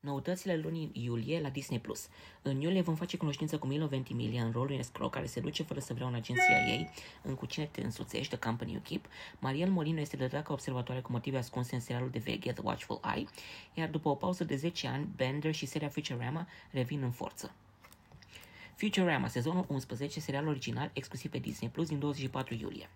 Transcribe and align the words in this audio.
Noutățile 0.00 0.56
lunii 0.56 0.90
iulie 0.92 1.40
la 1.40 1.48
Disney+. 1.48 1.78
Plus. 1.78 2.08
În 2.42 2.60
iulie 2.60 2.80
vom 2.80 2.94
face 2.94 3.16
cunoștință 3.16 3.58
cu 3.58 3.66
Milo 3.66 3.86
Ventimiglia 3.86 4.44
în 4.44 4.50
rolul 4.50 4.66
unui 4.66 4.78
escroc 4.78 5.10
care 5.12 5.26
se 5.26 5.40
duce 5.40 5.62
fără 5.62 5.80
să 5.80 5.94
vrea 5.94 6.06
în 6.06 6.14
agenția 6.14 6.66
ei, 6.66 6.90
în 7.22 7.34
Cu 7.34 7.46
cine 7.46 7.64
te 7.64 7.82
însuțești, 7.82 8.36
The 8.36 8.48
Company 8.48 8.72
You 8.72 8.80
Keep. 8.84 9.06
Mariel 9.38 9.70
Molino 9.70 10.00
este 10.00 10.16
de 10.16 10.28
ca 10.28 10.52
observatoare 10.52 11.00
cu 11.00 11.12
motive 11.12 11.38
ascunse 11.38 11.74
în 11.74 11.80
serialul 11.80 12.10
de 12.10 12.18
veche, 12.18 12.52
The 12.52 12.62
Watchful 12.64 13.00
Eye, 13.14 13.26
iar 13.74 13.88
după 13.88 14.08
o 14.08 14.14
pauză 14.14 14.44
de 14.44 14.56
10 14.56 14.86
ani, 14.86 15.08
Bender 15.16 15.54
și 15.54 15.66
seria 15.66 15.88
Futurama 15.88 16.46
revin 16.70 17.02
în 17.02 17.10
forță. 17.10 17.52
Futurama, 18.74 19.28
sezonul 19.28 19.64
11, 19.68 20.20
serial 20.20 20.46
original, 20.46 20.90
exclusiv 20.92 21.30
pe 21.30 21.38
Disney 21.38 21.70
Plus 21.70 21.88
din 21.88 21.98
24 21.98 22.54
iulie. 22.54 22.88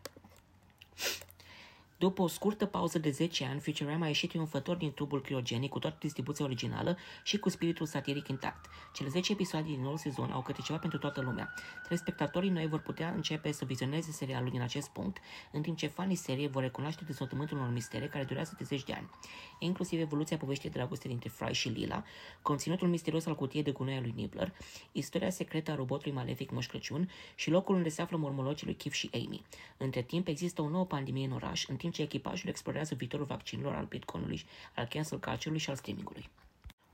După 2.04 2.22
o 2.22 2.26
scurtă 2.26 2.66
pauză 2.66 2.98
de 2.98 3.10
10 3.10 3.44
ani, 3.44 3.60
Futurama 3.60 4.04
a 4.04 4.06
ieșit 4.06 4.28
triumfător 4.28 4.76
din 4.76 4.92
tubul 4.92 5.20
criogenic 5.20 5.70
cu 5.70 5.78
toată 5.78 5.96
distribuția 6.00 6.44
originală 6.44 6.96
și 7.22 7.38
cu 7.38 7.48
spiritul 7.48 7.86
satiric 7.86 8.28
intact. 8.28 8.66
Cele 8.92 9.08
10 9.08 9.32
episoade 9.32 9.66
din 9.66 9.80
noul 9.80 9.96
sezon 9.96 10.30
au 10.30 10.42
câte 10.42 10.60
ceva 10.60 10.78
pentru 10.78 10.98
toată 10.98 11.20
lumea. 11.20 11.54
Telespectatorii 11.82 12.50
noi 12.50 12.66
vor 12.66 12.80
putea 12.80 13.10
începe 13.10 13.52
să 13.52 13.64
vizioneze 13.64 14.10
serialul 14.10 14.50
din 14.50 14.60
acest 14.60 14.88
punct, 14.88 15.18
în 15.52 15.62
timp 15.62 15.76
ce 15.76 15.86
fanii 15.86 16.16
seriei 16.16 16.48
vor 16.48 16.62
recunoaște 16.62 17.04
dezvoltământul 17.04 17.56
unor 17.56 17.72
mistere 17.72 18.06
care 18.06 18.24
durează 18.24 18.54
de 18.58 18.64
10 18.64 18.84
de 18.84 18.92
ani, 18.92 19.10
inclusiv 19.58 20.00
evoluția 20.00 20.36
poveștii 20.36 20.70
de 20.70 20.78
dragoste 20.78 21.08
dintre 21.08 21.28
Fry 21.28 21.52
și 21.52 21.68
Lila, 21.68 22.04
conținutul 22.42 22.88
misterios 22.88 23.26
al 23.26 23.34
cutiei 23.34 23.62
de 23.62 23.70
gunoi 23.70 23.96
a 23.96 24.00
lui 24.00 24.12
Nibbler, 24.16 24.52
istoria 24.92 25.30
secretă 25.30 25.70
a 25.70 25.74
robotului 25.74 26.12
malefic 26.12 26.50
Moș 26.50 26.66
Crăciun 26.66 27.10
și 27.34 27.50
locul 27.50 27.74
unde 27.74 27.88
se 27.88 28.02
află 28.02 28.16
mormologii 28.16 28.66
lui 28.66 28.76
Kif 28.76 28.92
și 28.92 29.10
Amy. 29.12 29.42
Între 29.76 30.02
timp 30.02 30.28
există 30.28 30.62
o 30.62 30.68
nouă 30.68 30.84
pandemie 30.84 31.26
în 31.26 31.32
oraș, 31.32 31.66
în 31.68 31.76
timp 31.76 31.92
ce 31.94 32.02
echipajul 32.02 32.48
explorează 32.48 32.94
viitorul 32.94 33.26
vaccinilor, 33.26 33.74
al 33.74 33.84
bitcoinului, 33.84 34.44
al 34.74 34.86
cancel 34.86 35.18
culture-ului 35.18 35.60
și 35.60 35.70
al 35.70 35.76
streamingului. 35.76 36.28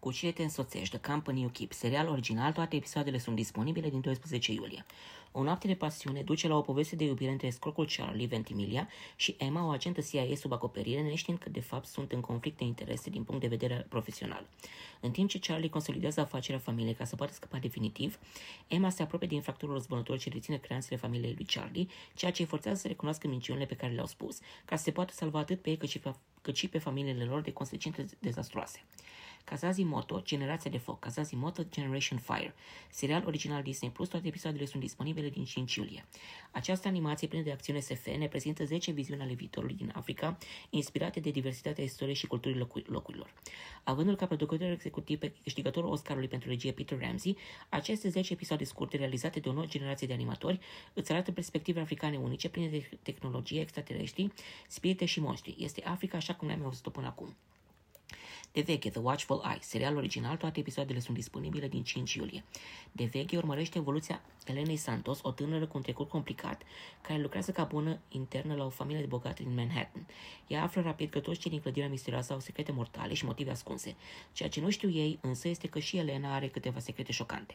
Cu 0.01 0.13
cine 0.13 0.31
te 0.31 0.43
însoțești, 0.43 0.99
The 0.99 1.11
Company 1.13 1.41
You 1.41 1.51
Keep, 1.51 1.73
serial 1.73 2.09
original, 2.09 2.53
toate 2.53 2.77
episoadele 2.77 3.19
sunt 3.19 3.37
disponibile 3.37 3.89
din 3.89 4.01
12 4.01 4.53
iulie. 4.53 4.85
O 5.33 5.43
noapte 5.43 5.67
de 5.67 5.75
pasiune 5.75 6.23
duce 6.23 6.49
la 6.49 6.57
o 6.57 6.61
poveste 6.61 6.97
de 6.97 7.05
iubire 7.05 7.31
între 7.31 7.47
escrocul 7.47 7.89
Charlie 7.97 8.27
Ventimiglia 8.27 8.89
și 9.17 9.35
Emma, 9.39 9.67
o 9.67 9.69
agentă 9.69 10.01
CIA 10.01 10.35
sub 10.35 10.53
acoperire, 10.53 11.03
neștiind 11.03 11.39
că 11.39 11.49
de 11.49 11.61
fapt 11.61 11.87
sunt 11.87 12.13
în 12.13 12.21
conflict 12.21 12.59
de 12.59 12.65
interese 12.65 13.11
din 13.11 13.25
punct 13.25 13.41
de 13.41 13.47
vedere 13.47 13.87
profesional. 13.89 14.47
În 15.01 15.11
timp 15.11 15.29
ce 15.29 15.39
Charlie 15.39 15.69
consolidează 15.69 16.21
afacerea 16.21 16.61
familiei 16.61 16.95
ca 16.95 17.05
să 17.05 17.17
poată 17.17 17.33
scăpa 17.33 17.59
definitiv, 17.59 18.19
Emma 18.69 18.91
se 18.91 19.03
apropie 19.03 19.29
de 19.29 19.35
infractorul 19.35 19.75
răzbunător 19.75 20.19
ce 20.19 20.29
reține 20.29 20.57
creanțele 20.57 20.97
familiei 20.97 21.35
lui 21.37 21.47
Charlie, 21.47 21.87
ceea 22.15 22.33
ce 22.33 22.43
îi 22.43 22.49
forțează 22.49 22.81
să 22.81 22.89
recunoască 22.89 23.29
minciunile 23.29 23.67
pe 23.67 23.75
care 23.75 23.93
le-au 23.93 24.07
spus, 24.07 24.39
ca 24.65 24.77
să 24.77 24.83
se 24.83 24.91
poată 24.91 25.13
salva 25.13 25.39
atât 25.39 25.63
pe 25.63 25.71
ei 25.71 25.77
cât 25.77 25.89
și 25.89 25.99
pe, 25.99 26.13
cât 26.43 26.57
și 26.57 26.69
pe 26.69 26.79
familiile 26.79 27.25
lor 27.25 27.41
de 27.41 27.53
consecințe 27.53 28.07
dezastroase. 28.19 28.85
Kazazimoto, 29.45 30.21
Generația 30.25 30.71
de 30.71 30.79
Foc, 30.79 30.99
Kazazimoto 30.99 31.63
Generation 31.71 32.19
Fire, 32.19 32.55
serial 32.91 33.23
original 33.27 33.63
Disney+, 33.63 33.91
Plus, 33.91 34.09
toate 34.09 34.27
episoadele 34.27 34.65
sunt 34.65 34.83
disponibile 34.83 35.29
din 35.29 35.45
5 35.45 35.75
iulie. 35.75 36.05
Această 36.51 36.89
animație 36.89 37.29
plină 37.29 37.45
de 37.45 37.53
acțiune 37.53 37.81
SF 37.81 38.07
ne 38.07 38.29
prezintă 38.29 38.65
10 38.65 38.91
viziuni 38.91 39.23
ale 39.23 39.33
viitorului 39.33 39.75
din 39.75 39.93
Africa, 39.95 40.39
inspirate 40.71 41.21
de 41.21 41.31
diversitatea 41.31 41.85
istoriei 41.85 42.17
și 42.17 42.27
culturii 42.27 42.67
locurilor. 42.87 43.35
Avândul 43.85 44.17
ca 44.17 44.27
producător 44.27 44.71
executiv 44.71 45.19
pe 45.19 45.33
câștigătorul 45.43 45.91
Oscarului 45.91 46.29
pentru 46.29 46.49
regie 46.49 46.73
Peter 46.73 46.99
Ramsey, 47.01 47.37
aceste 47.69 48.09
10 48.09 48.33
episoade 48.33 48.65
scurte 48.65 48.97
realizate 48.97 49.41
de 49.41 49.49
o 49.49 49.53
nouă 49.53 49.67
generație 49.67 50.07
de 50.07 50.13
animatori 50.13 50.61
îți 50.93 51.13
arată 51.13 51.33
perspective 51.33 51.81
africane 51.81 52.17
unice, 52.17 52.49
pline 52.49 52.69
de 52.69 52.89
tehnologie, 53.03 53.61
extraterestri, 53.61 54.33
spirite 54.69 55.05
și 55.05 55.21
monștri. 55.21 55.57
Este 55.59 55.83
Africa 55.85 56.17
așa 56.17 56.35
cum 56.35 56.49
le-am 56.49 56.65
auzit-o 56.65 56.91
până 56.91 57.07
acum. 57.07 57.37
De 58.53 58.61
veche, 58.61 58.91
The 58.91 59.01
Watchful 59.01 59.43
Eye, 59.45 59.59
serial 59.61 59.97
original, 59.97 60.37
toate 60.37 60.61
episoadele 60.61 60.99
sunt 60.99 61.17
disponibile 61.17 61.69
din 61.69 61.83
5 61.83 62.15
iulie. 62.15 62.45
De 62.93 63.05
veche 63.05 63.37
urmărește 63.37 63.79
evoluția 63.79 64.23
Elenei 64.47 64.77
Santos, 64.77 65.19
o 65.23 65.31
tânără 65.31 65.67
cu 65.67 65.77
un 65.77 65.83
trecut 65.83 66.09
complicat, 66.09 66.63
care 67.01 67.21
lucrează 67.21 67.51
ca 67.51 67.65
bună 67.65 67.99
internă 68.09 68.55
la 68.55 68.65
o 68.65 68.69
familie 68.69 69.01
de 69.01 69.07
bogate 69.07 69.43
din 69.43 69.55
Manhattan. 69.55 70.07
Ea 70.47 70.63
află 70.63 70.83
rapid 70.83 71.11
că 71.11 71.21
toți 71.21 71.39
cei 71.39 71.51
din 71.51 71.61
clădirea 71.61 71.89
misterioasă 71.89 72.33
au 72.33 72.41
secrete 72.41 72.73
mortale 72.73 73.15
și 73.15 73.25
motive 73.25 73.51
ascunse. 73.51 73.97
Ceea 74.33 74.49
ce 74.49 74.61
nu 74.61 74.71
știu 74.71 74.91
ei 74.91 75.19
însă 75.23 75.49
este 75.49 75.69
că 75.69 75.79
și 75.79 75.97
Elena 75.97 76.35
are 76.35 76.49
câteva 76.49 76.79
secrete 76.79 77.13
șocante. 77.13 77.55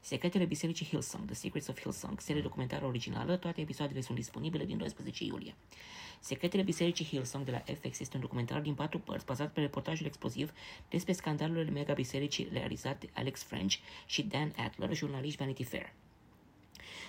Secretele 0.00 0.44
Bisericii 0.44 0.86
Hillsong, 0.86 1.24
The 1.24 1.34
Secrets 1.34 1.68
of 1.68 1.80
Hillsong, 1.80 2.20
serie 2.20 2.42
documentară 2.42 2.86
originală, 2.86 3.36
toate 3.36 3.60
episoadele 3.60 4.00
sunt 4.00 4.16
disponibile 4.16 4.64
din 4.64 4.76
12 4.76 5.24
iulie. 5.24 5.54
Secretele 6.20 6.62
Bisericii 6.62 7.04
Hillsong 7.04 7.44
de 7.44 7.50
la 7.50 7.74
FX 7.74 8.00
este 8.00 8.16
un 8.16 8.22
documentar 8.22 8.60
din 8.60 8.74
patru 8.74 8.98
părți 8.98 9.24
bazat 9.24 9.52
pe 9.52 9.60
reportajul 9.60 10.06
exploziv 10.26 10.52
despre 10.88 11.12
scandalurile 11.12 11.70
mega 11.70 11.92
bisericii 11.92 12.48
realizat 12.52 13.00
de 13.00 13.08
Alex 13.12 13.42
French 13.42 13.74
și 14.06 14.22
Dan 14.22 14.52
Adler, 14.56 14.94
jurnaliști 14.94 15.38
Vanity 15.38 15.64
Fair. 15.64 15.92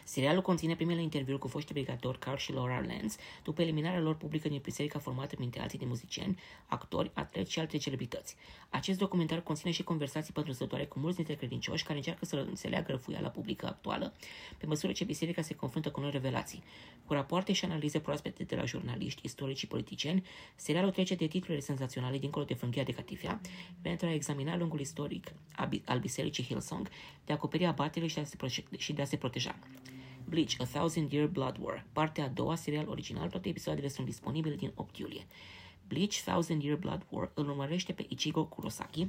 Serialul 0.04 0.42
conține 0.42 0.76
primele 0.76 1.02
interviuri 1.02 1.40
cu 1.40 1.48
foști 1.48 1.74
brigadori 1.74 2.20
Carl 2.20 2.38
și 2.38 2.54
Laura 2.54 2.80
Lenz, 2.80 3.16
după 3.44 3.62
eliminarea 3.62 4.00
lor 4.00 4.16
publică 4.16 4.48
din 4.48 4.60
biserica 4.64 5.00
formată 5.00 5.36
printre 5.36 5.62
alții 5.62 5.80
de 5.80 5.86
muzicieni, 5.86 6.40
actori, 6.66 7.12
atleti 7.14 7.52
și 7.52 7.60
alte 7.60 7.78
celebrități. 7.78 8.36
Acest 8.70 9.00
documentar 9.00 9.42
conține 9.42 9.72
și 9.72 9.84
conversații 9.84 10.34
pătrunzătoare 10.34 10.86
cu 10.86 11.00
mulți 11.00 11.16
dintre 11.16 11.36
credincioși 11.36 11.84
care 11.84 11.98
încearcă 11.98 12.26
să 12.26 12.36
înțeleagă 12.36 12.92
răfuiala 12.92 13.28
publică 13.28 13.66
actuală, 13.66 14.14
pe 14.58 14.66
măsură 14.66 14.92
ce 14.92 15.04
biserica 15.04 15.42
se 15.42 15.56
confruntă 15.56 15.92
cu 15.92 16.00
noi 16.00 16.12
revelații. 16.12 16.64
Cu 17.06 17.14
rapoarte 17.14 17.54
și 17.54 17.66
analize 17.66 18.00
proaspete 18.00 18.44
de 18.44 18.56
la 18.56 18.66
jurnaliști, 18.66 19.22
istorici 19.24 19.58
și 19.58 19.68
politicieni, 19.68 20.26
serialul 20.56 20.92
trece 20.92 21.16
de 21.16 21.28
titlurile 21.28 21.60
senzaționale 21.60 22.18
dincolo 22.18 22.46
de 22.46 22.54
frânghia 22.54 22.84
de 22.84 22.92
catifea 22.92 23.42
pentru 23.82 24.08
a 24.08 24.14
examina 24.14 24.58
lungul 24.58 24.80
istoric 24.80 25.32
al 25.86 26.00
bisericii 26.00 26.44
Hillsong, 26.44 26.90
de 27.26 27.32
a 27.32 27.36
acoperi 27.36 27.66
abatele 27.66 28.08
și 28.78 28.94
de 28.94 29.02
a 29.02 29.06
se 29.06 29.18
proteja. 29.18 29.56
Bleach, 30.30 30.56
A 30.60 30.66
Thousand 30.66 31.12
Year 31.12 31.28
Blood 31.28 31.58
War, 31.62 31.86
partea 31.94 32.24
a 32.24 32.28
doua, 32.28 32.56
serial 32.56 32.88
original, 32.88 33.30
toate 33.30 33.50
episoadele 33.50 33.88
sunt 33.88 34.06
disponibile 34.06 34.56
din 34.56 34.72
8 34.76 34.98
iulie. 34.98 35.28
Bleach, 35.88 36.22
Thousand 36.22 36.64
Year 36.64 36.78
Blood 36.78 37.06
War 37.10 37.32
îl 37.34 37.50
urmărește 37.50 37.94
pe 37.94 38.06
Ichigo 38.10 38.46
Kurosaki, 38.46 39.08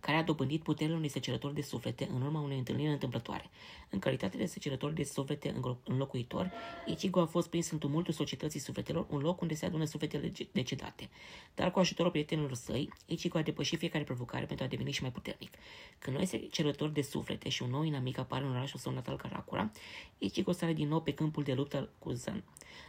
care 0.00 0.16
a 0.16 0.22
dobândit 0.22 0.62
puterile 0.62 0.96
unui 0.96 1.08
săcerător 1.08 1.52
de 1.52 1.62
suflete 1.62 2.08
în 2.14 2.22
urma 2.22 2.40
unei 2.40 2.58
întâlniri 2.58 2.92
întâmplătoare. 2.92 3.50
În 3.90 3.98
calitate 3.98 4.36
de 4.36 4.46
săcerător 4.46 4.90
de 4.90 5.04
suflete 5.04 5.54
înlocuitor, 5.84 6.50
Ichigo 6.86 7.20
a 7.20 7.26
fost 7.26 7.48
prins 7.48 7.70
în 7.70 7.78
tumultul 7.78 8.12
societății 8.14 8.60
sufletelor, 8.60 9.06
un 9.10 9.20
loc 9.20 9.40
unde 9.40 9.54
se 9.54 9.66
adună 9.66 9.84
sufletele 9.84 10.32
decedate. 10.52 11.08
Dar 11.54 11.70
cu 11.70 11.78
ajutorul 11.78 12.10
prietenilor 12.10 12.54
săi, 12.54 12.88
Ichigo 13.06 13.38
a 13.38 13.42
depășit 13.42 13.78
fiecare 13.78 14.04
provocare 14.04 14.44
pentru 14.44 14.64
a 14.64 14.68
deveni 14.68 14.90
și 14.90 15.02
mai 15.02 15.12
puternic. 15.12 15.54
Când 15.98 16.16
noi 16.16 16.26
săcerători 16.26 16.92
de 16.92 17.02
suflete 17.02 17.48
și 17.48 17.62
un 17.62 17.70
nou 17.70 17.82
inamic 17.82 18.18
apar 18.18 18.42
în 18.42 18.50
orașul 18.50 18.78
său 18.78 18.92
natal 18.92 19.16
Karakura, 19.16 19.70
Ichigo 20.18 20.52
sare 20.52 20.72
din 20.72 20.88
nou 20.88 21.00
pe 21.00 21.14
câmpul 21.14 21.42
de 21.42 21.52
luptă 21.52 21.88
cu 21.98 22.10
Zan, 22.10 22.44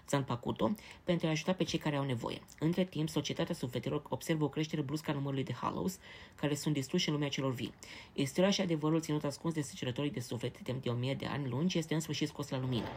Zanpakuto 0.10 0.76
pentru 1.04 1.28
a 1.28 1.30
ajuta 1.30 1.54
pe 1.54 1.64
cei 1.64 1.80
care 1.80 1.96
au 1.96 2.04
nevoie. 2.04 2.42
Între 2.60 2.86
timp, 2.86 3.10
societatea 3.10 3.56
sufletelor 3.56 4.04
observă 4.10 4.44
o 4.44 4.50
creștere 4.50 4.82
bruscă 4.82 5.12
a 5.12 5.14
numărului 5.14 5.44
de 5.44 5.54
Hallows, 5.54 6.00
care 6.36 6.56
sunt 6.56 6.74
distruși 6.74 7.01
în 7.08 7.14
lumea 7.14 7.30
celor 7.30 7.54
vii. 7.54 7.74
Istoria 8.14 8.50
și 8.50 8.62
adevărul 8.62 9.02
ținut 9.02 9.24
ascuns 9.24 9.54
de 9.54 9.62
săcerătorii 9.62 10.12
de 10.12 10.20
suflet 10.20 10.58
timp 10.58 10.84
de 10.84 10.90
o 10.90 10.94
mie 10.94 11.14
de 11.14 11.26
ani 11.26 11.50
lungi 11.50 11.78
este 11.78 11.94
în 11.94 12.00
sfârșit 12.00 12.28
scos 12.28 12.50
la 12.50 12.60
lumină. 12.60 12.88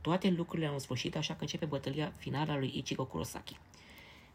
Toate 0.00 0.28
lucrurile 0.30 0.68
au 0.68 0.78
sfârșit, 0.78 1.16
așa 1.16 1.32
că 1.34 1.40
începe 1.40 1.64
bătălia 1.64 2.12
finală 2.16 2.52
a 2.52 2.58
lui 2.58 2.72
Ichigo 2.76 3.04
Kurosaki. 3.04 3.56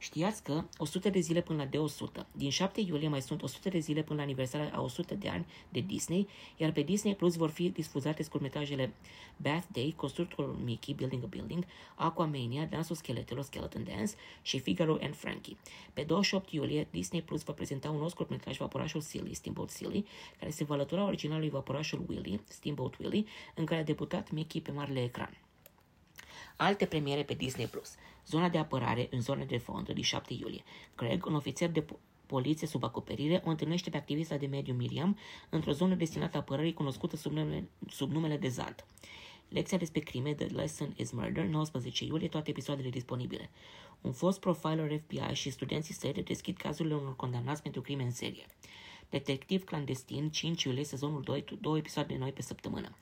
Știați 0.03 0.43
că 0.43 0.63
100 0.77 1.09
de 1.09 1.19
zile 1.19 1.41
până 1.41 1.63
la 1.63 1.69
de 1.69 1.77
100. 1.77 2.27
Din 2.31 2.49
7 2.49 2.81
iulie 2.81 3.07
mai 3.07 3.21
sunt 3.21 3.41
100 3.41 3.69
de 3.69 3.79
zile 3.79 4.01
până 4.01 4.17
la 4.17 4.23
aniversarea 4.23 4.71
a 4.73 4.81
100 4.81 5.15
de 5.15 5.29
ani 5.29 5.45
de 5.69 5.79
Disney, 5.79 6.27
iar 6.57 6.71
pe 6.71 6.81
Disney 6.81 7.15
Plus 7.15 7.35
vor 7.35 7.49
fi 7.49 7.69
difuzate 7.69 8.23
scurtmetrajele 8.23 8.93
Bath 9.37 9.65
Day, 9.71 9.93
Constructorul 9.95 10.59
Mickey, 10.63 10.93
Building 10.93 11.23
a 11.23 11.27
Building, 11.27 11.65
Aquamania, 11.95 12.65
Dansul 12.65 12.95
Scheletelor, 12.95 13.43
Skeleton 13.43 13.83
Dance 13.83 14.13
și 14.41 14.59
Figaro 14.59 14.97
and 15.01 15.15
Frankie. 15.15 15.57
Pe 15.93 16.03
28 16.03 16.51
iulie, 16.51 16.87
Disney 16.91 17.21
Plus 17.21 17.43
va 17.43 17.53
prezenta 17.53 17.89
un 17.89 17.97
nou 17.97 18.09
scurtmetraj 18.09 18.57
Vaporașul 18.57 19.01
Silly, 19.01 19.33
Steamboat 19.33 19.69
Silly, 19.69 20.05
care 20.39 20.51
se 20.51 20.63
va 20.63 20.73
alătura 20.73 21.05
originalului 21.05 21.49
Vaporașul 21.49 22.05
Willy, 22.07 22.41
Steamboat 22.47 22.97
Willy, 22.99 23.27
în 23.55 23.65
care 23.65 23.81
a 23.81 23.83
debutat 23.83 24.31
Mickey 24.31 24.61
pe 24.61 24.71
marele 24.71 25.03
ecran. 25.03 25.37
Alte 26.55 26.85
premiere 26.85 27.23
pe 27.23 27.33
Disney+. 27.33 27.67
Plus. 27.67 27.95
Zona 28.27 28.49
de 28.49 28.57
apărare 28.57 29.07
în 29.11 29.21
zona 29.21 29.43
de 29.43 29.57
fond 29.57 29.89
din 29.89 30.03
7 30.03 30.33
iulie. 30.33 30.63
Craig, 30.95 31.25
un 31.25 31.35
ofițer 31.35 31.69
de 31.69 31.85
poliție 32.25 32.67
sub 32.67 32.83
acoperire, 32.83 33.41
o 33.45 33.49
întâlnește 33.49 33.89
pe 33.89 33.97
activista 33.97 34.37
de 34.37 34.45
mediu 34.45 34.73
Miriam 34.73 35.17
într-o 35.49 35.71
zonă 35.71 35.95
destinată 35.95 36.37
apărării 36.37 36.73
cunoscută 36.73 37.15
sub 37.15 37.31
numele, 37.31 37.69
sub 37.89 38.11
numele 38.11 38.37
de 38.37 38.47
Zad. 38.47 38.85
Lecția 39.49 39.77
despre 39.77 39.99
crime, 39.99 40.33
The 40.33 40.45
Lesson 40.45 40.93
is 40.97 41.11
Murder, 41.11 41.45
19 41.45 42.05
iulie, 42.05 42.27
toate 42.27 42.49
episoadele 42.49 42.89
disponibile. 42.89 43.49
Un 44.01 44.11
fost 44.11 44.39
profiler 44.39 44.99
FBI 44.99 45.33
și 45.33 45.49
studenții 45.49 45.93
săi 45.93 46.13
deschid 46.13 46.57
cazurile 46.57 46.95
unor 46.95 47.15
condamnați 47.15 47.61
pentru 47.61 47.81
crime 47.81 48.03
în 48.03 48.11
serie. 48.11 48.45
Detectiv 49.09 49.63
clandestin, 49.63 50.29
5 50.29 50.63
iulie, 50.63 50.83
sezonul 50.83 51.21
2, 51.21 51.45
două 51.61 51.77
episoade 51.77 52.15
noi 52.17 52.31
pe 52.31 52.41
săptămână. 52.41 52.95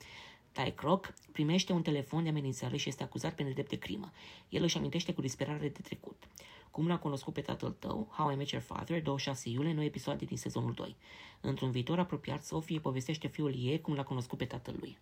Ty 0.52 0.70
Croc 0.70 1.14
primește 1.32 1.72
un 1.72 1.82
telefon 1.82 2.22
de 2.22 2.28
amenințare 2.28 2.76
și 2.76 2.88
este 2.88 3.02
acuzat 3.02 3.34
pe 3.34 3.42
nedrept 3.42 3.68
de 3.68 3.76
crimă. 3.76 4.12
El 4.48 4.62
își 4.62 4.76
amintește 4.76 5.12
cu 5.14 5.20
disperare 5.20 5.68
de 5.68 5.80
trecut. 5.82 6.28
Cum 6.70 6.86
l-a 6.86 6.98
cunoscut 6.98 7.32
pe 7.32 7.40
tatăl 7.40 7.70
tău, 7.70 8.08
How 8.10 8.32
I 8.32 8.34
Met 8.34 8.48
Your 8.48 8.64
Father, 8.64 9.02
26 9.02 9.48
iulie, 9.48 9.72
noi 9.72 9.86
episoade 9.86 10.24
din 10.24 10.36
sezonul 10.36 10.72
2. 10.72 10.96
Într-un 11.40 11.70
viitor 11.70 11.98
apropiat, 11.98 12.44
Sophie 12.44 12.80
povestește 12.80 13.28
fiul 13.28 13.54
ei 13.56 13.80
cum 13.80 13.94
l-a 13.94 14.04
cunoscut 14.04 14.38
pe 14.38 14.44
tatăl 14.44 14.76
lui. 14.80 14.98